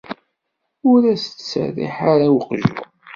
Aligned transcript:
Ur 0.91 1.01
as-d-ttserriḥ 1.13 1.97
ara 2.11 2.25
i 2.29 2.31
weqjun. 2.35 2.75